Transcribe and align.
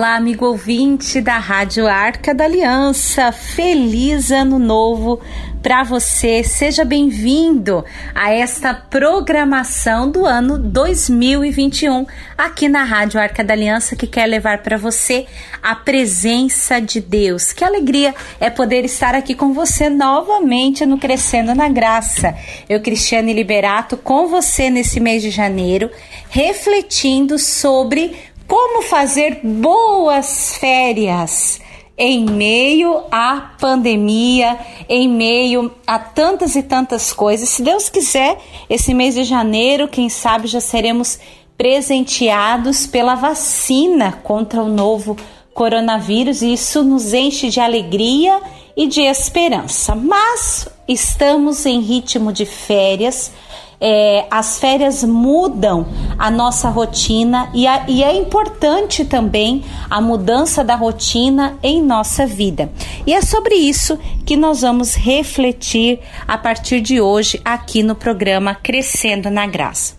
Olá, 0.00 0.16
amigo 0.16 0.46
ouvinte 0.46 1.20
da 1.20 1.36
Rádio 1.36 1.86
Arca 1.86 2.34
da 2.34 2.44
Aliança. 2.44 3.30
Feliz 3.32 4.30
Ano 4.30 4.58
Novo 4.58 5.20
para 5.62 5.82
você. 5.82 6.42
Seja 6.42 6.86
bem-vindo 6.86 7.84
a 8.14 8.32
esta 8.32 8.72
programação 8.72 10.10
do 10.10 10.24
ano 10.24 10.58
2021 10.58 12.06
aqui 12.36 12.66
na 12.66 12.82
Rádio 12.82 13.20
Arca 13.20 13.44
da 13.44 13.52
Aliança 13.52 13.94
que 13.94 14.06
quer 14.06 14.24
levar 14.24 14.62
para 14.62 14.78
você 14.78 15.26
a 15.62 15.74
presença 15.74 16.80
de 16.80 16.98
Deus. 16.98 17.52
Que 17.52 17.62
alegria 17.62 18.14
é 18.40 18.48
poder 18.48 18.86
estar 18.86 19.14
aqui 19.14 19.34
com 19.34 19.52
você 19.52 19.90
novamente 19.90 20.86
no 20.86 20.96
Crescendo 20.96 21.54
na 21.54 21.68
Graça. 21.68 22.34
Eu, 22.66 22.80
Cristiane 22.80 23.34
Liberato, 23.34 23.98
com 23.98 24.28
você 24.28 24.70
nesse 24.70 24.98
mês 24.98 25.20
de 25.20 25.28
janeiro, 25.28 25.90
refletindo 26.30 27.38
sobre 27.38 28.16
como 28.50 28.82
fazer 28.82 29.42
boas 29.44 30.56
férias 30.56 31.60
em 31.96 32.24
meio 32.24 33.04
à 33.08 33.52
pandemia, 33.60 34.58
em 34.88 35.08
meio 35.08 35.70
a 35.86 36.00
tantas 36.00 36.56
e 36.56 36.62
tantas 36.64 37.12
coisas. 37.12 37.48
Se 37.48 37.62
Deus 37.62 37.88
quiser, 37.88 38.36
esse 38.68 38.92
mês 38.92 39.14
de 39.14 39.22
janeiro, 39.22 39.86
quem 39.86 40.08
sabe 40.08 40.48
já 40.48 40.60
seremos 40.60 41.20
presenteados 41.56 42.88
pela 42.88 43.14
vacina 43.14 44.18
contra 44.24 44.60
o 44.60 44.68
novo 44.68 45.16
coronavírus 45.54 46.42
e 46.42 46.52
isso 46.52 46.82
nos 46.82 47.14
enche 47.14 47.50
de 47.50 47.60
alegria 47.60 48.40
e 48.76 48.88
de 48.88 49.02
esperança. 49.02 49.94
Mas 49.94 50.68
estamos 50.88 51.64
em 51.66 51.78
ritmo 51.78 52.32
de 52.32 52.46
férias 52.46 53.30
é, 53.80 54.26
as 54.30 54.58
férias 54.58 55.02
mudam 55.02 55.86
a 56.18 56.30
nossa 56.30 56.68
rotina 56.68 57.50
e, 57.54 57.66
a, 57.66 57.86
e 57.88 58.04
é 58.04 58.14
importante 58.14 59.04
também 59.04 59.64
a 59.88 60.00
mudança 60.00 60.62
da 60.62 60.76
rotina 60.76 61.58
em 61.62 61.82
nossa 61.82 62.26
vida. 62.26 62.70
E 63.06 63.14
é 63.14 63.22
sobre 63.22 63.54
isso 63.54 63.98
que 64.26 64.36
nós 64.36 64.60
vamos 64.60 64.94
refletir 64.94 66.00
a 66.28 66.36
partir 66.36 66.80
de 66.80 67.00
hoje 67.00 67.40
aqui 67.42 67.82
no 67.82 67.94
programa 67.94 68.54
Crescendo 68.54 69.30
na 69.30 69.46
Graça. 69.46 69.98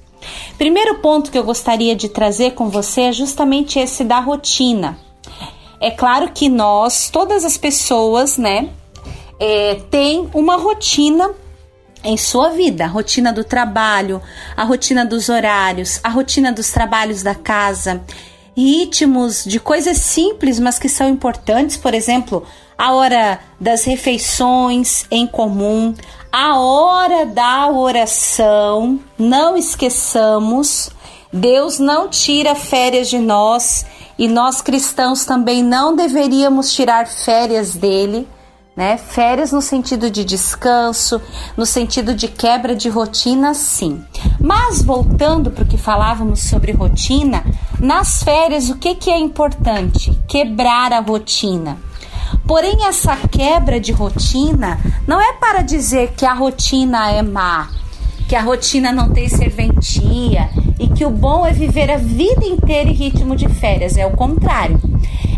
Primeiro 0.57 0.99
ponto 0.99 1.31
que 1.31 1.37
eu 1.37 1.43
gostaria 1.43 1.95
de 1.95 2.07
trazer 2.07 2.51
com 2.51 2.69
você 2.69 3.01
é 3.01 3.11
justamente 3.11 3.79
esse 3.79 4.03
da 4.03 4.19
rotina. 4.19 4.99
É 5.79 5.89
claro 5.89 6.29
que 6.31 6.47
nós, 6.47 7.09
todas 7.09 7.43
as 7.43 7.57
pessoas, 7.57 8.37
né, 8.37 8.69
é, 9.39 9.81
tem 9.89 10.29
uma 10.35 10.55
rotina 10.57 11.31
em 12.03 12.17
sua 12.17 12.49
vida, 12.49 12.85
a 12.85 12.87
rotina 12.87 13.31
do 13.31 13.43
trabalho, 13.43 14.21
a 14.55 14.63
rotina 14.63 15.05
dos 15.05 15.29
horários, 15.29 15.99
a 16.03 16.09
rotina 16.09 16.51
dos 16.51 16.71
trabalhos 16.71 17.21
da 17.23 17.35
casa, 17.35 18.01
ritmos 18.55 19.43
de 19.43 19.59
coisas 19.59 19.97
simples, 19.97 20.59
mas 20.59 20.79
que 20.79 20.89
são 20.89 21.07
importantes, 21.07 21.77
por 21.77 21.93
exemplo, 21.93 22.45
a 22.77 22.93
hora 22.93 23.39
das 23.59 23.85
refeições 23.85 25.05
em 25.11 25.27
comum, 25.27 25.93
a 26.31 26.59
hora 26.59 27.25
da 27.25 27.69
oração, 27.69 28.99
não 29.17 29.55
esqueçamos, 29.55 30.89
Deus 31.31 31.79
não 31.79 32.09
tira 32.09 32.55
férias 32.55 33.09
de 33.09 33.19
nós 33.19 33.85
e 34.17 34.27
nós 34.27 34.61
cristãos 34.61 35.25
também 35.25 35.63
não 35.63 35.95
deveríamos 35.95 36.73
tirar 36.73 37.07
férias 37.07 37.75
dele 37.75 38.27
né? 38.81 38.97
Férias 38.97 39.51
no 39.51 39.61
sentido 39.61 40.09
de 40.09 40.25
descanso, 40.25 41.21
no 41.55 41.67
sentido 41.67 42.15
de 42.15 42.27
quebra 42.27 42.75
de 42.75 42.89
rotina, 42.89 43.53
sim. 43.53 44.03
Mas 44.39 44.81
voltando 44.81 45.51
para 45.51 45.63
o 45.63 45.67
que 45.67 45.77
falávamos 45.77 46.39
sobre 46.39 46.71
rotina, 46.71 47.45
nas 47.79 48.23
férias 48.23 48.71
o 48.71 48.77
que, 48.79 48.95
que 48.95 49.11
é 49.11 49.19
importante? 49.19 50.19
Quebrar 50.27 50.91
a 50.93 50.99
rotina. 50.99 51.77
Porém, 52.47 52.87
essa 52.87 53.15
quebra 53.15 53.79
de 53.79 53.91
rotina 53.91 54.79
não 55.05 55.21
é 55.21 55.33
para 55.33 55.61
dizer 55.61 56.13
que 56.17 56.25
a 56.25 56.33
rotina 56.33 57.11
é 57.11 57.21
má, 57.21 57.69
que 58.27 58.35
a 58.35 58.41
rotina 58.41 58.91
não 58.91 59.11
tem 59.11 59.29
serventia 59.29 60.49
e 60.79 60.87
que 60.87 61.05
o 61.05 61.11
bom 61.11 61.45
é 61.45 61.53
viver 61.53 61.91
a 61.91 61.97
vida 61.97 62.47
inteira 62.47 62.89
em 62.89 62.93
ritmo 62.93 63.35
de 63.35 63.47
férias. 63.47 63.95
É 63.95 64.07
o 64.07 64.17
contrário 64.17 64.79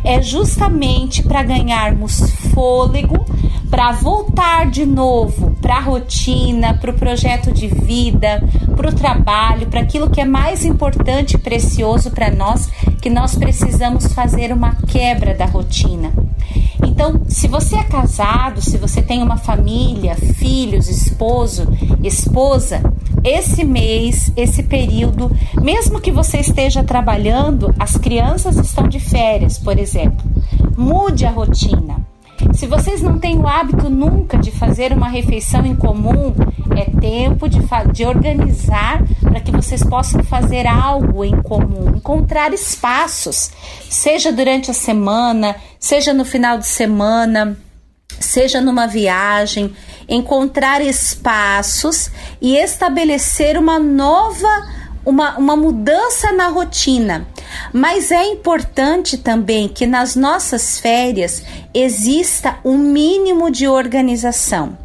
é 0.03 0.21
justamente 0.21 1.23
para 1.23 1.43
ganharmos 1.43 2.19
fôlego, 2.53 3.25
para 3.69 3.91
voltar 3.91 4.69
de 4.69 4.85
novo 4.85 5.52
para 5.63 5.77
a 5.77 5.79
rotina, 5.79 6.73
para 6.73 6.91
o 6.91 6.93
projeto 6.93 7.53
de 7.53 7.67
vida, 7.67 8.43
para 8.75 8.89
o 8.89 8.93
trabalho, 8.93 9.67
para 9.67 9.79
aquilo 9.79 10.09
que 10.09 10.19
é 10.19 10.25
mais 10.25 10.65
importante 10.65 11.35
e 11.35 11.39
precioso 11.39 12.11
para 12.11 12.29
nós, 12.29 12.69
que 13.01 13.09
nós 13.09 13.33
precisamos 13.33 14.11
fazer 14.13 14.51
uma 14.51 14.75
quebra 14.75 15.33
da 15.33 15.45
rotina. 15.45 16.11
Então, 16.85 17.21
se 17.29 17.47
você 17.47 17.77
é 17.77 17.83
casado, 17.83 18.61
se 18.61 18.77
você 18.77 19.01
tem 19.01 19.23
uma 19.23 19.37
família, 19.37 20.15
filhos, 20.15 20.89
esposo, 20.89 21.65
esposa, 22.03 22.81
esse 23.23 23.63
mês, 23.63 24.33
esse 24.35 24.63
período, 24.63 25.31
mesmo 25.61 26.01
que 26.01 26.11
você 26.11 26.39
esteja 26.39 26.83
trabalhando, 26.83 27.73
as 27.79 27.95
crianças 27.95 28.57
estão 28.57 28.85
de 28.85 28.99
férias, 28.99 29.57
por 29.57 29.79
exemplo. 29.79 30.29
Mude 30.75 31.25
a 31.25 31.31
rotina. 31.31 32.12
Se 32.53 32.67
vocês 32.67 33.01
não 33.01 33.17
têm 33.17 33.39
o 33.39 33.47
hábito 33.47 33.89
nunca 33.89 34.37
de 34.37 34.51
fazer 34.51 34.93
uma 34.93 35.09
refeição 35.09 35.65
em 35.65 35.75
comum, 35.75 36.33
é 36.77 36.85
tempo 36.99 37.49
de, 37.49 37.59
de 37.91 38.05
organizar 38.05 39.03
para 39.21 39.41
que 39.41 39.51
vocês 39.51 39.83
possam 39.83 40.23
fazer 40.23 40.67
algo 40.67 41.25
em 41.25 41.41
comum, 41.41 41.95
encontrar 41.95 42.53
espaços, 42.53 43.51
seja 43.89 44.31
durante 44.31 44.69
a 44.69 44.73
semana, 44.73 45.55
seja 45.79 46.13
no 46.13 46.23
final 46.23 46.57
de 46.57 46.67
semana, 46.67 47.57
seja 48.19 48.61
numa 48.61 48.87
viagem, 48.87 49.73
encontrar 50.07 50.81
espaços 50.81 52.11
e 52.39 52.55
estabelecer 52.55 53.57
uma 53.57 53.79
nova 53.79 54.47
uma, 55.05 55.37
uma 55.37 55.55
mudança 55.55 56.31
na 56.31 56.47
rotina. 56.47 57.27
Mas 57.71 58.11
é 58.11 58.25
importante 58.25 59.17
também 59.17 59.67
que 59.67 59.85
nas 59.85 60.15
nossas 60.15 60.79
férias 60.79 61.43
exista 61.73 62.57
um 62.63 62.77
mínimo 62.77 63.49
de 63.49 63.67
organização. 63.67 64.77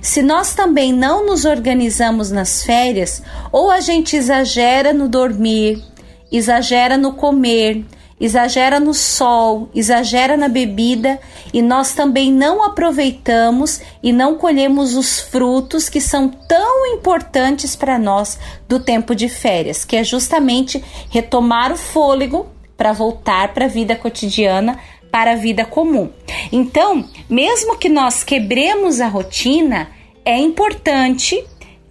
Se 0.00 0.22
nós 0.22 0.54
também 0.54 0.92
não 0.92 1.26
nos 1.26 1.44
organizamos 1.44 2.30
nas 2.30 2.62
férias, 2.62 3.22
ou 3.52 3.70
a 3.70 3.80
gente 3.80 4.16
exagera 4.16 4.92
no 4.92 5.08
dormir, 5.08 5.82
exagera 6.30 6.96
no 6.96 7.12
comer, 7.12 7.84
exagera 8.20 8.80
no 8.80 8.94
sol, 8.94 9.68
exagera 9.74 10.36
na 10.36 10.48
bebida 10.48 11.20
e 11.52 11.60
nós 11.60 11.92
também 11.92 12.32
não 12.32 12.62
aproveitamos 12.62 13.80
e 14.02 14.12
não 14.12 14.36
colhemos 14.36 14.94
os 14.96 15.20
frutos 15.20 15.88
que 15.88 16.00
são 16.00 16.28
tão 16.28 16.86
importantes 16.86 17.76
para 17.76 17.98
nós 17.98 18.38
do 18.68 18.80
tempo 18.80 19.14
de 19.14 19.28
férias, 19.28 19.84
que 19.84 19.96
é 19.96 20.04
justamente 20.04 20.82
retomar 21.10 21.72
o 21.72 21.76
fôlego 21.76 22.46
para 22.76 22.92
voltar 22.92 23.52
para 23.54 23.66
a 23.66 23.68
vida 23.68 23.94
cotidiana, 23.94 24.78
para 25.10 25.32
a 25.32 25.36
vida 25.36 25.64
comum. 25.64 26.10
Então, 26.52 27.08
mesmo 27.28 27.78
que 27.78 27.88
nós 27.88 28.22
quebremos 28.22 29.00
a 29.00 29.08
rotina, 29.08 29.88
é 30.24 30.38
importante 30.38 31.42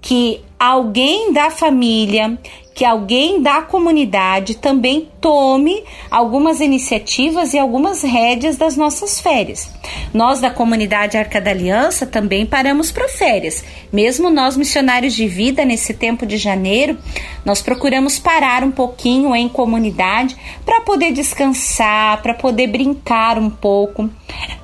que 0.02 0.44
alguém 0.59 1.33
da 1.33 1.49
família, 1.49 2.38
que 2.75 2.83
alguém 2.83 3.41
da 3.41 3.61
comunidade 3.61 4.55
também 4.55 5.07
tome 5.21 5.81
algumas 6.11 6.59
iniciativas 6.59 7.53
e 7.53 7.57
algumas 7.57 8.03
rédeas 8.03 8.57
das 8.57 8.75
nossas 8.75 9.17
férias. 9.17 9.71
Nós 10.13 10.41
da 10.41 10.49
comunidade 10.49 11.17
Arca 11.17 11.39
da 11.39 11.51
Aliança 11.51 12.05
também 12.05 12.45
paramos 12.45 12.91
para 12.91 13.07
férias. 13.07 13.63
Mesmo 13.94 14.29
nós 14.29 14.57
missionários 14.57 15.13
de 15.13 15.25
vida 15.25 15.63
nesse 15.63 15.94
tempo 15.94 16.25
de 16.25 16.35
janeiro, 16.35 16.97
nós 17.45 17.62
procuramos 17.62 18.19
parar 18.19 18.62
um 18.62 18.71
pouquinho 18.71 19.33
em 19.33 19.47
comunidade 19.47 20.35
para 20.65 20.81
poder 20.81 21.13
descansar, 21.13 22.21
para 22.21 22.33
poder 22.33 22.68
brincar 22.68 23.39
um 23.39 23.50
pouco. 23.50 24.09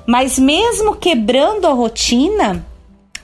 Mas 0.06 0.38
mesmo 0.38 0.98
quebrando 0.98 1.66
a 1.66 1.72
rotina, 1.72 2.66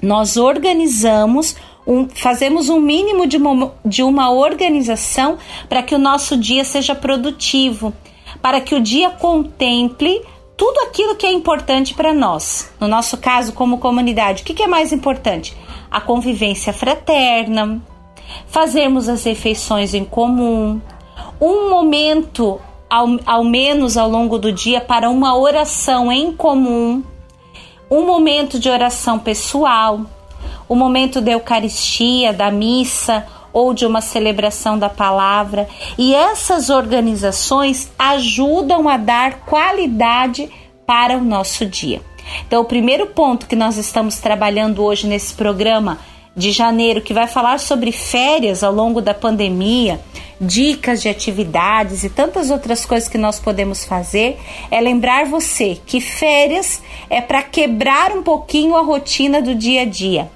nós 0.01 0.37
organizamos 0.37 1.55
um, 1.87 2.07
fazemos 2.09 2.67
um 2.67 2.81
mínimo 2.81 3.25
de 3.25 3.37
uma, 3.37 3.71
de 3.85 4.03
uma 4.03 4.29
organização 4.29 5.37
para 5.69 5.81
que 5.81 5.95
o 5.95 5.99
nosso 5.99 6.35
dia 6.35 6.65
seja 6.65 6.93
produtivo, 6.93 7.93
para 8.41 8.59
que 8.59 8.75
o 8.75 8.81
dia 8.81 9.09
contemple 9.09 10.21
tudo 10.57 10.79
aquilo 10.81 11.15
que 11.15 11.25
é 11.25 11.31
importante 11.31 11.93
para 11.93 12.13
nós. 12.13 12.73
No 12.79 12.87
nosso 12.87 13.17
caso, 13.17 13.53
como 13.53 13.77
comunidade, 13.77 14.41
o 14.41 14.45
que, 14.45 14.53
que 14.53 14.63
é 14.63 14.67
mais 14.67 14.91
importante? 14.91 15.55
A 15.89 16.01
convivência 16.01 16.73
fraterna, 16.73 17.81
fazermos 18.47 19.07
as 19.07 19.23
refeições 19.23 19.93
em 19.93 20.03
comum, 20.03 20.81
um 21.39 21.69
momento, 21.69 22.59
ao, 22.89 23.07
ao 23.25 23.43
menos 23.43 23.95
ao 23.95 24.09
longo 24.09 24.37
do 24.37 24.51
dia, 24.51 24.81
para 24.81 25.09
uma 25.09 25.37
oração 25.37 26.11
em 26.11 26.33
comum, 26.33 27.01
um 27.89 28.05
momento 28.05 28.59
de 28.59 28.69
oração 28.69 29.17
pessoal 29.17 30.01
o 30.67 30.75
momento 30.75 31.21
da 31.21 31.31
Eucaristia, 31.31 32.33
da 32.33 32.51
missa, 32.51 33.25
ou 33.53 33.73
de 33.73 33.85
uma 33.85 34.01
celebração 34.01 34.77
da 34.77 34.89
palavra. 34.89 35.67
E 35.97 36.13
essas 36.13 36.69
organizações 36.69 37.91
ajudam 37.97 38.87
a 38.87 38.97
dar 38.97 39.39
qualidade 39.45 40.49
para 40.85 41.17
o 41.17 41.23
nosso 41.23 41.65
dia. 41.65 42.01
Então, 42.45 42.61
o 42.61 42.65
primeiro 42.65 43.07
ponto 43.07 43.47
que 43.47 43.55
nós 43.55 43.77
estamos 43.77 44.19
trabalhando 44.19 44.83
hoje 44.83 45.07
nesse 45.07 45.33
programa 45.33 45.97
de 46.35 46.51
janeiro, 46.51 47.01
que 47.01 47.15
vai 47.15 47.27
falar 47.27 47.59
sobre 47.59 47.91
férias 47.91 48.63
ao 48.63 48.71
longo 48.71 49.01
da 49.01 49.13
pandemia, 49.13 49.99
dicas 50.39 51.01
de 51.01 51.09
atividades 51.09 52.03
e 52.03 52.09
tantas 52.09 52.51
outras 52.51 52.85
coisas 52.85 53.09
que 53.09 53.17
nós 53.17 53.39
podemos 53.39 53.83
fazer, 53.85 54.39
é 54.69 54.79
lembrar 54.79 55.25
você 55.25 55.79
que 55.83 55.99
férias 55.99 56.81
é 57.09 57.21
para 57.21 57.41
quebrar 57.41 58.11
um 58.11 58.21
pouquinho 58.21 58.75
a 58.75 58.83
rotina 58.83 59.41
do 59.41 59.55
dia 59.55 59.81
a 59.81 59.85
dia, 59.85 60.29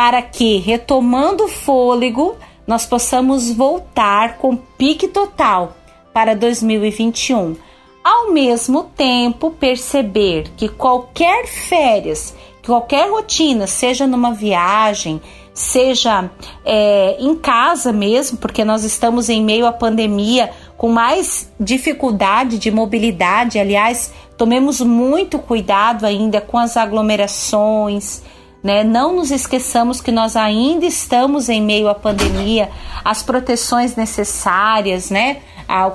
para 0.00 0.22
que, 0.22 0.56
retomando 0.56 1.44
o 1.44 1.48
fôlego, 1.48 2.34
nós 2.66 2.86
possamos 2.86 3.52
voltar 3.52 4.38
com 4.38 4.56
pique 4.56 5.06
total 5.06 5.76
para 6.10 6.34
2021 6.34 7.54
ao 8.02 8.32
mesmo 8.32 8.84
tempo 8.96 9.50
perceber 9.50 10.52
que 10.56 10.70
qualquer 10.70 11.46
férias, 11.46 12.34
qualquer 12.64 13.10
rotina, 13.10 13.66
seja 13.66 14.06
numa 14.06 14.32
viagem, 14.32 15.20
seja 15.52 16.30
é, 16.64 17.18
em 17.20 17.36
casa 17.36 17.92
mesmo, 17.92 18.38
porque 18.38 18.64
nós 18.64 18.84
estamos 18.84 19.28
em 19.28 19.44
meio 19.44 19.66
à 19.66 19.72
pandemia 19.72 20.50
com 20.78 20.88
mais 20.88 21.52
dificuldade 21.60 22.56
de 22.56 22.70
mobilidade. 22.70 23.58
Aliás, 23.58 24.14
tomemos 24.38 24.80
muito 24.80 25.38
cuidado 25.38 26.06
ainda 26.06 26.40
com 26.40 26.56
as 26.56 26.78
aglomerações. 26.78 28.22
Né? 28.62 28.84
Não 28.84 29.16
nos 29.16 29.30
esqueçamos 29.30 30.00
que 30.00 30.12
nós 30.12 30.36
ainda 30.36 30.84
estamos 30.84 31.48
em 31.48 31.62
meio 31.62 31.88
à 31.88 31.94
pandemia, 31.94 32.70
as 33.04 33.22
proteções 33.22 33.96
necessárias, 33.96 35.10
né? 35.10 35.38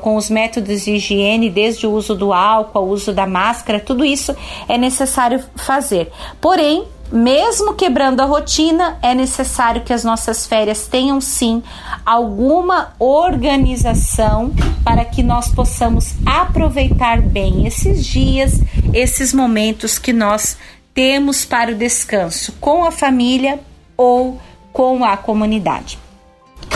com 0.02 0.16
os 0.16 0.30
métodos 0.30 0.86
de 0.86 0.92
higiene, 0.92 1.50
desde 1.50 1.86
o 1.86 1.92
uso 1.92 2.16
do 2.16 2.32
álcool, 2.32 2.86
o 2.86 2.90
uso 2.90 3.12
da 3.12 3.28
máscara, 3.28 3.80
tudo 3.80 4.06
isso 4.06 4.36
é 4.70 4.78
necessário 4.78 5.44
fazer. 5.56 6.12
Porém, 6.40 6.88
mesmo 7.12 7.74
quebrando 7.74 8.22
a 8.22 8.26
rotina, 8.26 8.98
é 9.02 9.14
necessário 9.14 9.84
que 9.84 9.94
as 9.94 10.04
nossas 10.04 10.48
férias 10.48 10.88
tenham 10.88 11.22
sim 11.22 11.62
alguma 12.06 12.94
organização 12.98 14.52
para 14.84 15.06
que 15.06 15.22
nós 15.22 15.50
possamos 15.50 16.16
aproveitar 16.26 17.22
bem 17.22 17.68
esses 17.68 18.06
dias, 18.06 18.60
esses 18.94 19.34
momentos 19.34 20.00
que 20.00 20.12
nós 20.12 20.58
temos 20.96 21.44
para 21.44 21.74
o 21.74 21.76
descanso 21.76 22.54
com 22.54 22.86
a 22.86 22.90
família 22.90 23.60
ou 23.98 24.40
com 24.72 25.04
a 25.04 25.18
comunidade. 25.18 26.00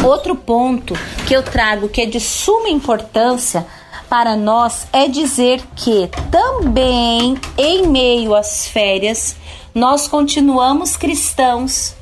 Outro 0.03 0.35
ponto 0.35 0.93
que 1.25 1.33
eu 1.33 1.41
trago 1.41 1.87
que 1.87 2.01
é 2.01 2.05
de 2.05 2.19
suma 2.19 2.69
importância 2.69 3.65
para 4.09 4.35
nós 4.35 4.87
é 4.91 5.07
dizer 5.07 5.63
que 5.75 6.09
também 6.29 7.39
em 7.57 7.87
meio 7.87 8.35
às 8.35 8.67
férias 8.67 9.37
nós 9.73 10.07
continuamos 10.07 10.97
cristãos, 10.97 11.95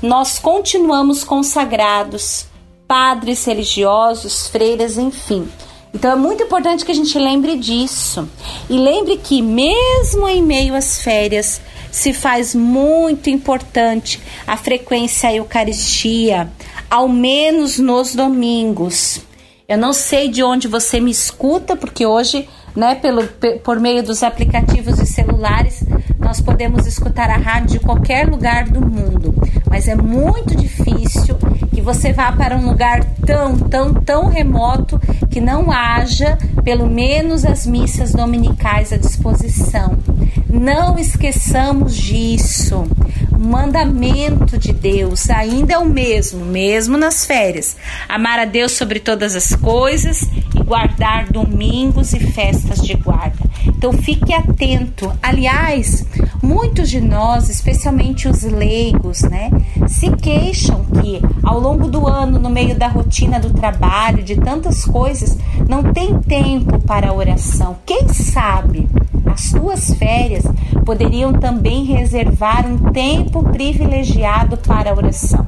nós 0.00 0.38
continuamos 0.38 1.24
consagrados, 1.24 2.46
padres 2.86 3.44
religiosos, 3.44 4.46
freiras, 4.46 4.96
enfim. 4.98 5.48
Então 5.96 6.12
é 6.12 6.14
muito 6.14 6.42
importante 6.42 6.84
que 6.84 6.92
a 6.92 6.94
gente 6.94 7.18
lembre 7.18 7.56
disso. 7.56 8.28
E 8.68 8.76
lembre 8.76 9.16
que, 9.16 9.40
mesmo 9.40 10.28
em 10.28 10.42
meio 10.42 10.74
às 10.74 11.00
férias, 11.00 11.58
se 11.90 12.12
faz 12.12 12.54
muito 12.54 13.30
importante 13.30 14.20
a 14.46 14.58
frequência 14.58 15.30
à 15.30 15.34
Eucaristia, 15.34 16.50
ao 16.90 17.08
menos 17.08 17.78
nos 17.78 18.14
domingos. 18.14 19.22
Eu 19.66 19.78
não 19.78 19.94
sei 19.94 20.28
de 20.28 20.42
onde 20.42 20.68
você 20.68 21.00
me 21.00 21.10
escuta, 21.10 21.74
porque 21.74 22.04
hoje, 22.04 22.46
né, 22.76 22.96
pelo, 22.96 23.26
por 23.64 23.80
meio 23.80 24.02
dos 24.02 24.22
aplicativos 24.22 24.96
de 24.96 25.06
celulares, 25.06 25.82
nós 26.18 26.42
podemos 26.42 26.86
escutar 26.86 27.30
a 27.30 27.38
rádio 27.38 27.78
de 27.78 27.80
qualquer 27.80 28.28
lugar 28.28 28.68
do 28.68 28.82
mundo. 28.82 29.34
Mas 29.70 29.88
é 29.88 29.94
muito 29.94 30.54
difícil 30.54 31.38
que 31.76 31.82
você 31.82 32.10
vá 32.10 32.32
para 32.32 32.56
um 32.56 32.66
lugar 32.66 33.04
tão, 33.26 33.58
tão, 33.58 33.92
tão 33.92 34.28
remoto 34.28 34.98
que 35.30 35.42
não 35.42 35.70
haja 35.70 36.38
pelo 36.64 36.86
menos 36.88 37.44
as 37.44 37.66
missas 37.66 38.14
dominicais 38.14 38.94
à 38.94 38.96
disposição. 38.96 39.98
Não 40.48 40.98
esqueçamos 40.98 41.94
disso. 41.94 42.88
O 43.30 43.38
mandamento 43.38 44.56
de 44.56 44.72
Deus 44.72 45.28
ainda 45.28 45.74
é 45.74 45.78
o 45.78 45.84
mesmo, 45.84 46.46
mesmo 46.46 46.96
nas 46.96 47.26
férias. 47.26 47.76
Amar 48.08 48.38
a 48.38 48.46
Deus 48.46 48.72
sobre 48.72 48.98
todas 48.98 49.36
as 49.36 49.54
coisas 49.54 50.22
e 50.54 50.62
guardar 50.62 51.30
domingos 51.30 52.14
e 52.14 52.20
festas 52.20 52.80
de 52.80 52.94
guarda. 52.94 53.45
Então 53.76 53.92
fique 53.92 54.32
atento. 54.32 55.12
Aliás, 55.22 56.06
muitos 56.42 56.88
de 56.88 57.00
nós, 57.00 57.48
especialmente 57.48 58.28
os 58.28 58.42
leigos, 58.42 59.22
né, 59.22 59.50
se 59.86 60.10
queixam 60.10 60.84
que 60.84 61.20
ao 61.42 61.60
longo 61.60 61.86
do 61.88 62.06
ano, 62.06 62.38
no 62.38 62.50
meio 62.50 62.76
da 62.76 62.88
rotina 62.88 63.38
do 63.38 63.50
trabalho, 63.50 64.22
de 64.22 64.36
tantas 64.36 64.84
coisas, 64.84 65.38
não 65.68 65.82
tem 65.82 66.18
tempo 66.20 66.80
para 66.80 67.12
oração. 67.12 67.76
Quem 67.84 68.08
sabe 68.08 68.88
as 69.26 69.42
suas 69.42 69.92
férias 69.94 70.44
poderiam 70.84 71.32
também 71.32 71.84
reservar 71.84 72.66
um 72.66 72.90
tempo 72.90 73.42
privilegiado 73.42 74.56
para 74.56 74.90
a 74.90 74.94
oração. 74.94 75.46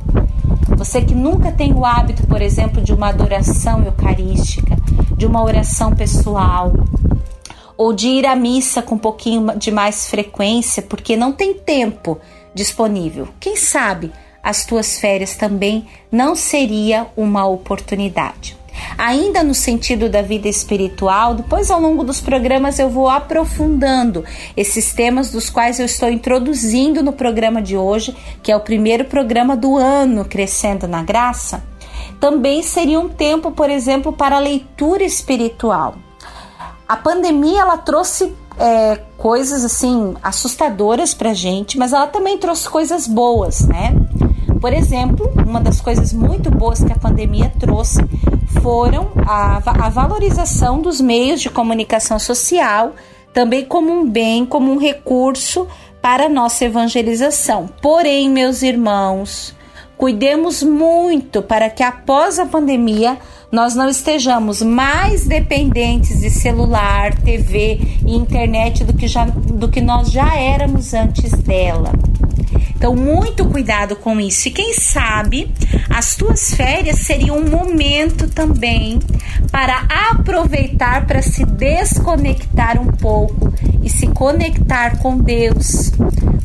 Você 0.76 1.00
que 1.00 1.14
nunca 1.14 1.50
tem 1.50 1.72
o 1.72 1.84
hábito, 1.84 2.26
por 2.26 2.42
exemplo, 2.42 2.82
de 2.82 2.92
uma 2.92 3.08
adoração 3.08 3.82
eucarística, 3.82 4.76
de 5.16 5.26
uma 5.26 5.42
oração 5.42 5.92
pessoal, 5.92 6.72
ou 7.78 7.92
de 7.92 8.08
ir 8.08 8.26
à 8.26 8.34
missa 8.34 8.82
com 8.82 8.96
um 8.96 8.98
pouquinho 8.98 9.56
de 9.56 9.70
mais 9.70 10.10
frequência, 10.10 10.82
porque 10.82 11.16
não 11.16 11.32
tem 11.32 11.54
tempo 11.54 12.18
disponível. 12.52 13.28
Quem 13.38 13.54
sabe 13.54 14.12
as 14.42 14.64
tuas 14.64 14.98
férias 14.98 15.36
também 15.36 15.86
não 16.10 16.34
seria 16.34 17.06
uma 17.16 17.46
oportunidade. 17.46 18.58
Ainda 18.96 19.42
no 19.42 19.54
sentido 19.54 20.08
da 20.08 20.22
vida 20.22 20.48
espiritual, 20.48 21.34
depois 21.34 21.70
ao 21.70 21.80
longo 21.80 22.04
dos 22.04 22.20
programas 22.20 22.78
eu 22.78 22.88
vou 22.88 23.08
aprofundando 23.08 24.24
esses 24.56 24.92
temas 24.92 25.30
dos 25.30 25.50
quais 25.50 25.78
eu 25.78 25.86
estou 25.86 26.08
introduzindo 26.08 27.02
no 27.02 27.12
programa 27.12 27.60
de 27.60 27.76
hoje, 27.76 28.16
que 28.42 28.50
é 28.50 28.56
o 28.56 28.60
primeiro 28.60 29.04
programa 29.04 29.56
do 29.56 29.76
ano 29.76 30.24
Crescendo 30.24 30.86
na 30.86 31.02
Graça. 31.02 31.62
Também 32.20 32.62
seria 32.62 32.98
um 32.98 33.08
tempo, 33.08 33.52
por 33.52 33.70
exemplo, 33.70 34.12
para 34.12 34.38
leitura 34.38 35.04
espiritual. 35.04 35.96
A 36.88 36.96
pandemia 36.96 37.60
ela 37.60 37.76
trouxe 37.76 38.34
é, 38.58 38.98
coisas 39.18 39.62
assim 39.62 40.14
assustadoras 40.22 41.12
para 41.12 41.34
gente, 41.34 41.76
mas 41.76 41.92
ela 41.92 42.06
também 42.06 42.38
trouxe 42.38 42.66
coisas 42.66 43.06
boas, 43.06 43.60
né? 43.68 43.94
Por 44.58 44.72
exemplo, 44.72 45.30
uma 45.46 45.60
das 45.60 45.82
coisas 45.82 46.14
muito 46.14 46.50
boas 46.50 46.82
que 46.82 46.90
a 46.90 46.96
pandemia 46.96 47.52
trouxe 47.60 48.00
foram 48.62 49.10
a, 49.26 49.86
a 49.86 49.90
valorização 49.90 50.80
dos 50.80 50.98
meios 50.98 51.42
de 51.42 51.50
comunicação 51.50 52.18
social, 52.18 52.94
também 53.34 53.66
como 53.66 53.92
um 53.92 54.08
bem, 54.08 54.46
como 54.46 54.72
um 54.72 54.78
recurso 54.78 55.68
para 56.00 56.24
a 56.24 56.28
nossa 56.30 56.64
evangelização. 56.64 57.68
Porém, 57.82 58.30
meus 58.30 58.62
irmãos, 58.62 59.54
cuidemos 59.98 60.62
muito 60.62 61.42
para 61.42 61.68
que 61.68 61.82
após 61.82 62.38
a 62.38 62.46
pandemia 62.46 63.18
nós 63.50 63.74
não 63.74 63.88
estejamos 63.88 64.60
mais 64.60 65.26
dependentes 65.26 66.20
de 66.20 66.28
celular, 66.28 67.14
TV 67.14 67.80
e 68.06 68.14
internet 68.14 68.84
do 68.84 68.92
que, 68.92 69.08
já, 69.08 69.24
do 69.24 69.68
que 69.68 69.80
nós 69.80 70.10
já 70.10 70.36
éramos 70.36 70.92
antes 70.92 71.32
dela. 71.32 71.92
Então, 72.76 72.94
muito 72.94 73.44
cuidado 73.46 73.96
com 73.96 74.20
isso. 74.20 74.48
E 74.48 74.50
quem 74.52 74.72
sabe 74.72 75.52
as 75.90 76.14
tuas 76.14 76.54
férias 76.54 77.00
seriam 77.00 77.38
um 77.38 77.50
momento 77.50 78.28
também 78.28 79.00
para 79.50 79.84
aproveitar 80.10 81.06
para 81.06 81.22
se 81.22 81.44
desconectar 81.44 82.80
um 82.80 82.86
pouco 82.92 83.52
e 83.82 83.90
se 83.90 84.06
conectar 84.08 84.98
com 84.98 85.18
Deus, 85.18 85.90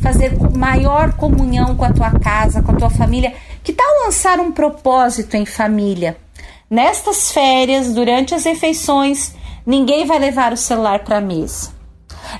fazer 0.02 0.36
maior 0.56 1.12
comunhão 1.12 1.76
com 1.76 1.84
a 1.84 1.92
tua 1.92 2.10
casa, 2.18 2.62
com 2.62 2.72
a 2.72 2.76
tua 2.76 2.90
família. 2.90 3.32
Que 3.62 3.72
tal 3.72 3.86
lançar 4.04 4.40
um 4.40 4.50
propósito 4.50 5.36
em 5.36 5.46
família? 5.46 6.16
Nestas 6.74 7.30
férias, 7.30 7.94
durante 7.94 8.34
as 8.34 8.42
refeições, 8.42 9.32
ninguém 9.64 10.04
vai 10.06 10.18
levar 10.18 10.52
o 10.52 10.56
celular 10.56 11.04
para 11.04 11.18
a 11.18 11.20
mesa. 11.20 11.72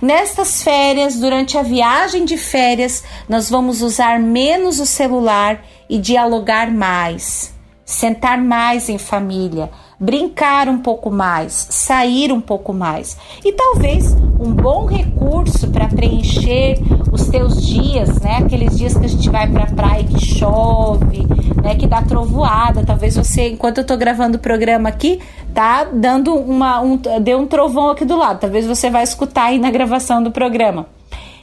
Nestas 0.02 0.60
férias, 0.60 1.20
durante 1.20 1.56
a 1.56 1.62
viagem 1.62 2.24
de 2.24 2.36
férias, 2.36 3.04
nós 3.28 3.48
vamos 3.48 3.80
usar 3.80 4.18
menos 4.18 4.80
o 4.80 4.86
celular 4.86 5.64
e 5.88 5.98
dialogar 5.98 6.68
mais, 6.68 7.54
sentar 7.84 8.36
mais 8.42 8.88
em 8.88 8.98
família, 8.98 9.70
brincar 10.00 10.68
um 10.68 10.78
pouco 10.78 11.12
mais, 11.12 11.68
sair 11.70 12.32
um 12.32 12.40
pouco 12.40 12.72
mais. 12.72 13.16
E 13.44 13.52
talvez 13.52 14.14
um 14.40 14.52
bom 14.52 14.86
recurso 14.86 15.68
para 15.68 15.86
preencher 15.86 16.76
os 17.12 17.28
teus 17.28 17.64
dias, 17.64 18.18
né? 18.20 18.38
Aqueles 18.38 18.76
dias 18.76 18.96
que 18.96 19.04
a 19.04 19.08
gente 19.08 19.30
vai 19.30 19.48
para 19.48 19.62
a 19.62 19.72
praia 19.72 20.02
que 20.02 20.18
chove, 20.18 21.24
né? 21.64 21.74
Que 21.74 21.86
dar 21.86 22.06
trovoada. 22.06 22.84
Talvez 22.84 23.16
você, 23.16 23.48
enquanto 23.48 23.78
eu 23.78 23.86
tô 23.86 23.96
gravando 23.96 24.36
o 24.36 24.40
programa 24.40 24.88
aqui, 24.88 25.20
tá 25.52 25.84
dando 25.84 26.34
uma. 26.34 26.80
Um, 26.80 26.96
deu 27.22 27.38
um 27.38 27.46
trovão 27.46 27.90
aqui 27.90 28.04
do 28.04 28.16
lado. 28.16 28.40
Talvez 28.40 28.66
você 28.66 28.90
vai 28.90 29.02
escutar 29.02 29.44
aí 29.44 29.58
na 29.58 29.70
gravação 29.70 30.22
do 30.22 30.30
programa. 30.30 30.86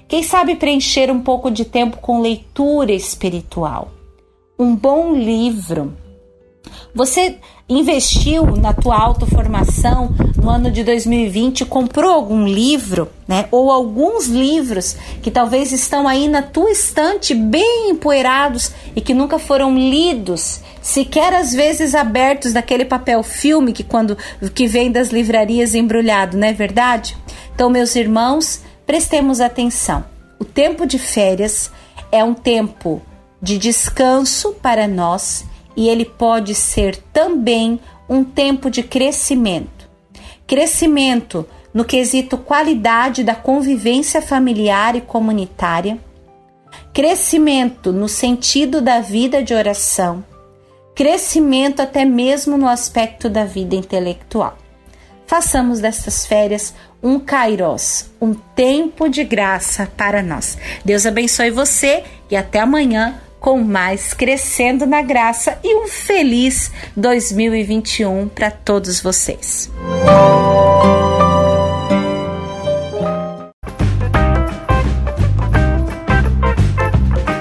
Quem 0.07 0.21
sabe 0.21 0.55
preencher 0.55 1.09
um 1.09 1.21
pouco 1.21 1.49
de 1.49 1.65
tempo 1.65 1.97
com 1.97 2.21
leitura 2.21 2.91
espiritual. 2.91 3.89
Um 4.59 4.75
bom 4.75 5.13
livro. 5.13 5.93
Você 6.93 7.37
investiu 7.69 8.45
na 8.57 8.73
tua 8.73 8.97
autoformação 8.97 10.13
no 10.35 10.49
ano 10.49 10.69
de 10.69 10.83
2020, 10.83 11.65
comprou 11.65 12.11
algum 12.11 12.45
livro, 12.45 13.07
né? 13.25 13.47
Ou 13.49 13.71
alguns 13.71 14.27
livros 14.27 14.97
que 15.21 15.31
talvez 15.31 15.71
estão 15.71 16.05
aí 16.05 16.27
na 16.27 16.41
tua 16.41 16.69
estante 16.69 17.33
bem 17.33 17.91
empoeirados 17.91 18.71
e 18.93 18.99
que 18.99 19.13
nunca 19.13 19.39
foram 19.39 19.73
lidos, 19.77 20.59
sequer 20.81 21.33
às 21.33 21.53
vezes 21.53 21.95
abertos 21.95 22.51
daquele 22.51 22.83
papel 22.83 23.23
filme 23.23 23.71
que 23.71 23.83
quando 23.83 24.17
que 24.53 24.67
vem 24.67 24.91
das 24.91 25.11
livrarias 25.11 25.73
embrulhado, 25.73 26.37
não 26.37 26.47
é 26.47 26.53
verdade? 26.53 27.15
Então, 27.55 27.69
meus 27.69 27.95
irmãos, 27.95 28.61
prestemos 28.85 29.39
atenção. 29.39 30.03
O 30.37 30.43
tempo 30.43 30.85
de 30.85 30.99
férias 30.99 31.71
é 32.11 32.21
um 32.21 32.33
tempo 32.33 33.01
de 33.41 33.57
descanso 33.57 34.53
para 34.61 34.89
nós 34.89 35.45
e 35.75 35.87
ele 35.87 36.05
pode 36.05 36.53
ser 36.55 36.97
também 37.13 37.79
um 38.09 38.23
tempo 38.23 38.69
de 38.69 38.83
crescimento. 38.83 39.89
Crescimento 40.45 41.47
no 41.73 41.85
quesito 41.85 42.37
qualidade 42.37 43.23
da 43.23 43.33
convivência 43.33 44.21
familiar 44.21 44.95
e 44.95 45.01
comunitária, 45.01 45.97
crescimento 46.93 47.93
no 47.93 48.09
sentido 48.09 48.81
da 48.81 48.99
vida 48.99 49.41
de 49.41 49.53
oração, 49.53 50.23
crescimento 50.93 51.81
até 51.81 52.03
mesmo 52.03 52.57
no 52.57 52.67
aspecto 52.67 53.29
da 53.29 53.45
vida 53.45 53.75
intelectual. 53.75 54.57
Façamos 55.25 55.79
destas 55.79 56.25
férias 56.25 56.73
um 57.01 57.17
kairos, 57.17 58.11
um 58.21 58.33
tempo 58.33 59.07
de 59.07 59.23
graça 59.23 59.89
para 59.95 60.21
nós. 60.21 60.57
Deus 60.83 61.05
abençoe 61.05 61.49
você 61.49 62.03
e 62.29 62.35
até 62.35 62.59
amanhã 62.59 63.19
com 63.41 63.59
mais 63.63 64.13
Crescendo 64.13 64.85
na 64.85 65.01
Graça 65.01 65.57
e 65.63 65.75
um 65.75 65.87
feliz 65.87 66.71
2021 66.95 68.29
para 68.29 68.51
todos 68.51 69.01
vocês. 69.01 69.69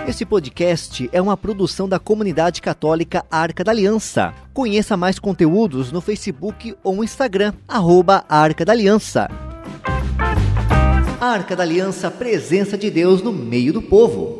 Este 0.08 0.24
podcast 0.24 1.08
é 1.12 1.20
uma 1.20 1.36
produção 1.36 1.86
da 1.86 1.98
comunidade 1.98 2.62
católica 2.62 3.22
Arca 3.30 3.62
da 3.62 3.70
Aliança. 3.70 4.32
Conheça 4.54 4.96
mais 4.96 5.18
conteúdos 5.18 5.92
no 5.92 6.00
Facebook 6.00 6.74
ou 6.82 7.04
Instagram, 7.04 7.52
arroba 7.68 8.24
Arca 8.26 8.64
da 8.64 8.72
Aliança. 8.72 9.28
Arca 11.20 11.54
da 11.54 11.62
Aliança, 11.62 12.10
presença 12.10 12.78
de 12.78 12.90
Deus 12.90 13.20
no 13.20 13.32
meio 13.32 13.74
do 13.74 13.82
povo. 13.82 14.39